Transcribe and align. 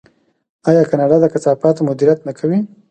آیا 0.69 0.83
کاناډا 0.89 1.17
د 1.21 1.25
کثافاتو 1.33 1.87
مدیریت 1.89 2.19
نه 2.27 2.33
کوي؟ 2.39 2.59